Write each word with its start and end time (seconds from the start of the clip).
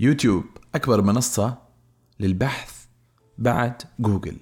يوتيوب 0.00 0.44
أكبر 0.74 1.02
منصة 1.02 1.58
للبحث 2.20 2.84
بعد 3.38 3.82
جوجل. 4.00 4.36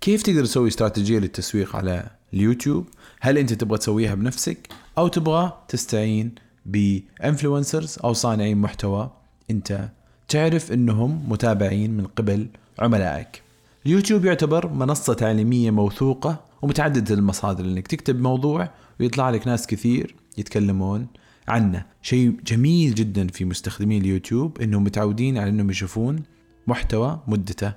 كيف 0.00 0.22
تقدر 0.22 0.44
تسوي 0.44 0.68
استراتيجية 0.68 1.18
للتسويق 1.18 1.76
على 1.76 2.10
اليوتيوب؟ 2.34 2.86
هل 3.20 3.38
أنت 3.38 3.52
تبغى 3.52 3.78
تسويها 3.78 4.14
بنفسك 4.14 4.68
أو 4.98 5.08
تبغى 5.08 5.64
تستعين 5.68 6.34
ب 6.66 6.77
influencers 6.77 7.98
أو 8.04 8.12
صانعين 8.12 8.58
محتوى؟ 8.58 9.10
أنت 9.50 9.88
تعرف 10.28 10.72
أنهم 10.72 11.30
متابعين 11.30 11.96
من 11.96 12.06
قبل 12.06 12.48
عملائك. 12.78 13.42
اليوتيوب 13.86 14.24
يعتبر 14.24 14.68
منصة 14.68 15.14
تعليمية 15.14 15.70
موثوقة 15.70 16.44
ومتعددة 16.62 17.14
المصادر 17.14 17.64
انك 17.64 17.86
تكتب 17.86 18.20
موضوع 18.20 18.70
ويطلع 19.00 19.30
لك 19.30 19.46
ناس 19.46 19.66
كثير 19.66 20.14
يتكلمون 20.38 21.06
عنه. 21.50 21.84
شيء 22.02 22.36
جميل 22.46 22.94
جدا 22.94 23.26
في 23.26 23.44
مستخدمي 23.44 23.98
اليوتيوب 23.98 24.60
إنهم 24.60 24.84
متعودين 24.84 25.38
على 25.38 25.50
إنهم 25.50 25.70
يشوفون 25.70 26.22
محتوى 26.66 27.20
مدته 27.26 27.72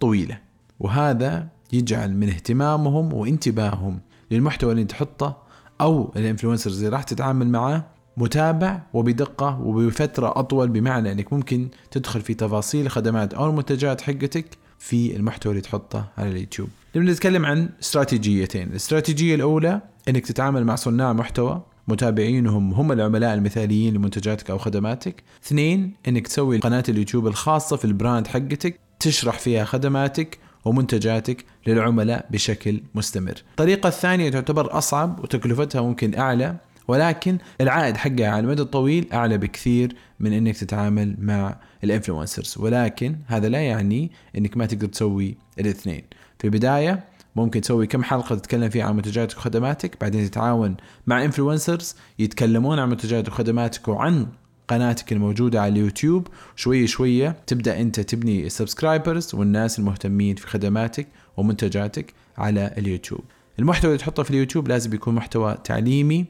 طويلة. 0.00 0.38
وهذا 0.80 1.48
يجعل 1.72 2.16
من 2.16 2.28
اهتمامهم 2.28 3.12
وانتباههم 3.12 4.00
للمحتوى 4.30 4.72
اللي 4.72 4.84
تحطه 4.84 5.36
أو 5.80 6.12
الإنفلونسرز 6.16 6.76
اللي 6.76 6.96
راح 6.96 7.02
تتعامل 7.02 7.48
معاه 7.48 7.84
متابع 8.16 8.82
وبدقة 8.92 9.60
وبفترة 9.60 10.32
أطول 10.36 10.68
بمعنى 10.68 11.12
أنك 11.12 11.32
ممكن 11.32 11.68
تدخل 11.90 12.20
في 12.20 12.34
تفاصيل 12.34 12.90
خدمات 12.90 13.34
أو 13.34 13.50
المنتجات 13.50 14.00
حقتك 14.00 14.46
في 14.78 15.16
المحتوى 15.16 15.50
اللي 15.50 15.62
تحطه 15.62 16.08
على 16.18 16.30
اليوتيوب. 16.30 16.68
نبدأ 16.96 17.12
نتكلم 17.12 17.46
عن 17.46 17.68
استراتيجيتين. 17.82 18.68
الاستراتيجية 18.68 19.34
الأولى 19.34 19.80
أنك 20.08 20.26
تتعامل 20.26 20.64
مع 20.64 20.74
صناع 20.74 21.12
محتوى 21.12 21.62
متابعينهم 21.88 22.74
هم 22.74 22.92
العملاء 22.92 23.34
المثاليين 23.34 23.94
لمنتجاتك 23.94 24.50
أو 24.50 24.58
خدماتك. 24.58 25.22
اثنين 25.44 25.92
إنك 26.08 26.26
تسوي 26.26 26.58
قناة 26.58 26.84
اليوتيوب 26.88 27.26
الخاصة 27.26 27.76
في 27.76 27.84
ال 27.84 27.91
brand 27.91 28.26
حقتك 28.26 28.80
تشرح 29.00 29.38
فيها 29.38 29.64
خدماتك 29.64 30.38
ومنتجاتك 30.64 31.44
للعملاء 31.66 32.26
بشكل 32.30 32.80
مستمر. 32.94 33.34
الطريقة 33.50 33.88
الثانية 33.88 34.30
تعتبر 34.30 34.78
أصعب 34.78 35.20
وتكلفتها 35.20 35.80
ممكن 35.80 36.18
أعلى 36.18 36.56
ولكن 36.88 37.38
العائد 37.60 37.96
حقها 37.96 38.28
على 38.28 38.40
المدى 38.40 38.62
الطويل 38.62 39.08
أعلى 39.12 39.38
بكثير 39.38 39.96
من 40.20 40.32
إنك 40.32 40.56
تتعامل 40.56 41.16
مع 41.18 41.56
ال 41.84 41.89
influencers. 41.89 42.54
ولكن 42.58 43.16
هذا 43.26 43.48
لا 43.48 43.60
يعني 43.60 44.10
إنك 44.38 44.56
ما 44.56 44.66
تقدر 44.66 44.86
تسوي 44.86 45.36
الاثنين. 45.58 46.02
في 46.38 46.44
البداية 46.44 47.04
ممكن 47.36 47.60
تسوي 47.60 47.86
كم 47.86 48.02
حلقة 48.02 48.34
تتكلم 48.34 48.68
فيها 48.68 48.84
عن 48.84 48.96
منتجاتك 48.96 49.36
وخدماتك 49.36 50.00
بعدين 50.00 50.30
تتعاون 50.30 50.76
مع 51.06 51.24
influencers 51.24 51.94
يتكلمون 52.18 52.78
عن 52.78 52.90
منتجاتك 52.90 53.32
وخدماتك 53.32 53.88
وعن 53.88 54.26
قناتك 54.68 55.12
الموجودة 55.12 55.62
على 55.62 55.72
اليوتيوب. 55.72 56.28
شوية 56.56 56.86
شوية 56.86 57.36
تبدأ 57.46 57.80
أنت 57.80 58.00
تبني 58.00 58.46
ال 58.46 58.53
subscribers 58.53 59.34
والناس 59.34 59.78
المهتمين 59.78 60.36
في 60.36 60.46
خدماتك 60.46 61.06
ومنتجاتك 61.36 62.14
على 62.38 62.74
اليوتيوب. 62.78 63.20
المحتوى 63.58 63.90
اللي 63.90 63.98
تحطه 63.98 64.22
في 64.22 64.30
اليوتيوب 64.30 64.68
لازم 64.68 64.94
يكون 64.94 65.14
محتوى 65.14 65.58
تعليمي 65.64 66.24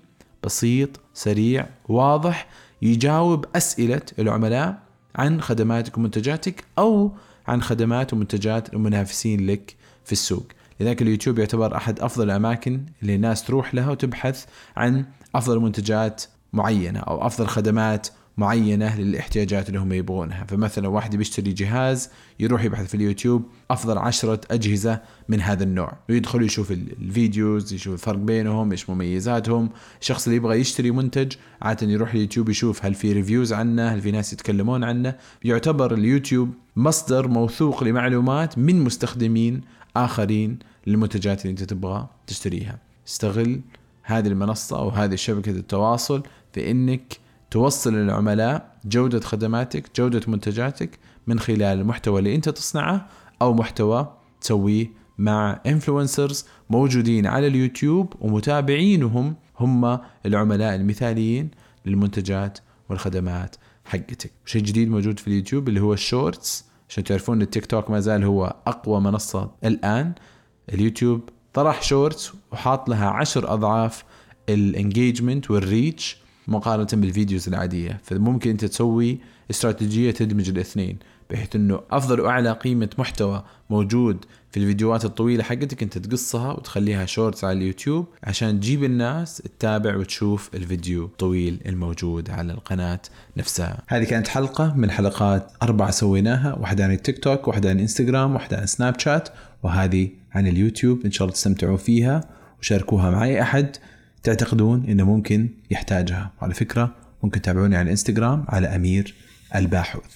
بسيط 0.45 0.91
سريع 1.15 1.67
واضح 1.89 2.49
يجاوب 2.83 3.45
أسئلة 3.57 4.03
العملاء 4.19 4.79
عن 5.17 5.41
خدماتك 5.41 5.99
ومنتجاتك 5.99 6.65
أو 6.79 7.13
عن 7.47 7.63
خدمات 7.63 8.13
ومنتجات 8.13 8.75
المنافسين 8.75 9.47
لك 9.47 9.77
في 10.05 10.13
السوق. 10.13 10.47
لذلك 10.81 11.03
اليوتيوب 11.03 11.39
يعتبر 11.39 11.77
أحد 11.77 12.01
أفضل 12.01 12.25
الأماكن 12.25 12.87
اللي 13.03 13.15
الناس 13.15 13.45
تروح 13.45 13.75
لها 13.75 13.91
وتبحث 13.91 14.45
عن 14.77 15.05
أفضل 15.35 15.61
منتجات 15.61 16.23
معينة 16.53 17.01
أو 17.01 17.27
أفضل 17.27 17.47
خدمات 17.47 18.09
معينة 18.37 19.01
للاحتياجات 19.01 19.69
اللي 19.69 19.81
هم 19.81 19.93
يبغونها. 19.93 20.45
فمثلا 20.45 20.89
واحد 20.89 21.17
بيشتري 21.17 21.53
جهاز 21.53 22.11
يروح 22.41 22.65
يبحث 22.65 22.87
في 22.87 22.95
اليوتيوب 22.95 23.43
أفضل 23.71 23.99
عشرة 23.99 24.41
أجهزة 24.51 25.01
من 25.29 25.41
هذا 25.41 25.65
النوع. 25.65 25.93
ويدخل 26.09 26.43
يشوف 26.43 26.73
الفيديوز 26.73 27.73
يشوف 27.73 27.95
الفرق 27.95 28.19
بينهم 28.19 28.71
إيش 28.71 28.91
مميزاتهم. 28.91 29.71
الشخص 30.01 30.27
اللي 30.27 30.37
يبغى 30.37 30.61
يشتري 30.61 30.91
منتج 30.91 31.33
عادة 31.63 31.87
يروح 31.87 32.15
اليوتيوب 32.15 32.49
يشوف 32.49 32.85
هل 32.85 32.95
في 32.95 33.13
reviews 33.13 33.53
عنه 33.53 33.89
هل 33.89 34.01
في 34.01 34.11
ناس 34.11 34.33
يتكلمون 34.33 34.85
عنه. 34.85 35.15
يعتبر 35.45 35.95
اليوتيوب 35.95 36.55
مصدر 36.77 37.29
موثوق 37.29 37.85
لمعلومات 37.85 38.59
من 38.59 38.85
مستخدمين 38.85 39.61
آخرين 39.97 40.59
للمنتجات 40.87 41.43
اللي 41.43 41.51
أنت 41.51 41.63
تبغى 41.63 42.09
تشتريها. 42.27 42.79
استغل 43.09 43.61
هذه 44.03 44.27
المنصة 44.27 44.79
أو 44.79 44.89
هذه 44.89 45.15
شبكة 45.15 45.51
التواصل 45.51 46.23
في 46.53 46.71
أنك 46.71 47.19
توصل 47.51 47.95
للعملاء 47.95 48.77
جودة 48.85 49.21
خدماتك 49.21 49.97
جودة 49.97 50.21
منتجاتك 50.29 50.99
من 51.27 51.41
خلال 51.41 51.63
المحتوى 51.63 52.19
اللي 52.19 52.35
انت 52.35 52.49
تصنعه 52.49 53.07
أو 53.43 53.55
محتوى 53.55 54.13
تسويه 54.41 54.91
مع 55.19 55.61
influencers 55.67 56.47
موجودين 56.71 57.27
على 57.27 57.47
اليوتيوب 57.47 58.13
ومتابعينهم 58.21 59.35
هم 59.61 59.99
العملاء 60.27 60.75
المثاليين 60.75 61.51
للمنتجات 61.87 62.59
والخدمات 62.89 63.57
حقتك. 63.85 64.31
شيء 64.45 64.63
جديد 64.63 64.89
موجود 64.91 65.19
في 65.19 65.29
اليوتيوب 65.29 65.69
اللي 65.69 65.81
هو 65.81 65.93
ال 65.93 66.03
shorts 66.03 66.65
عشان 66.89 67.05
تعرفون 67.05 67.43
التيك 67.43 67.67
توك 67.67 67.91
ما 67.91 68.01
زال 68.01 68.25
هو 68.25 68.57
أقوى 68.67 69.01
منصة 69.01 69.51
الآن. 69.65 70.13
اليوتيوب 70.73 71.29
طرح 71.55 71.83
shorts 71.83 72.33
وحاط 72.53 72.89
لها 72.89 73.09
عشر 73.09 73.53
أضعاف 73.53 74.05
ال 74.49 74.58
engagement 74.58 75.51
وال 75.51 75.70
reach 75.70 76.17
مقارنة 76.49 76.89
بال 76.93 77.07
videos 77.07 77.49
العادية. 77.49 78.01
فممكن 78.05 78.51
أنت 78.51 78.65
تسوي 78.65 79.19
استراتيجية 79.51 80.11
تدمج 80.11 80.49
الاثنين 80.49 80.99
بحيث 81.31 81.57
إنه 81.57 81.81
أفضل 81.91 82.21
وأعلى 82.21 82.53
قيمة 82.53 82.91
محتوى 82.99 83.45
موجود 83.71 84.25
في 84.51 84.61
الفيديوهات 84.61 85.05
الطويلة 85.05 85.43
حقتك 85.43 85.83
أنت 85.83 85.99
تقصها 85.99 86.53
وتخليها 86.53 87.07
shorts 87.07 87.45
على 87.45 87.59
اليوتيوب 87.59 88.07
عشان 88.25 88.61
تجيب 88.61 88.85
الناس 88.85 89.37
تتابع 89.37 89.97
وتشوف 89.97 90.51
الفيديو 90.55 91.05
الطويل 91.05 91.61
الموجود 91.67 92.31
على 92.31 92.53
القناة 92.53 93.01
نفسها. 93.37 93.83
هذه 93.89 94.05
كانت 94.05 94.29
حلقة 94.29 94.75
من 94.77 94.91
حلقات 94.91 95.53
أربعة 95.63 95.91
سويناها 95.91 96.55
واحدة 96.55 96.85
عن 96.85 96.93
التيك 96.93 97.19
توك 97.19 97.49
واحدة 97.49 97.71
عن 97.71 97.81
إنستغرام 97.81 98.35
واحدة 98.35 98.59
عن 98.59 98.67
سناب 98.67 98.99
شات 98.99 99.29
وهذه 99.63 100.09
عن 100.33 100.47
اليوتيوب. 100.47 101.05
إن 101.05 101.11
شاء 101.11 101.23
الله 101.25 101.35
تستمتعوا 101.35 101.77
فيها 101.77 102.21
وشاركوها 102.61 103.11
مع 103.11 103.25
اي 103.25 103.43
أحد. 103.43 103.77
تعتقدون 104.25 104.85
إنه 104.85 105.05
ممكن 105.05 105.49
يحتاجها. 105.71 106.33
وعلى 106.41 106.55
فكرة 106.55 106.95
ممكن 107.23 107.41
تتابعوني 107.41 107.77
على 107.77 107.85
الانستغرام 107.85 108.45
على 108.49 108.67
أمير 108.67 109.15
الباحوث. 109.55 110.15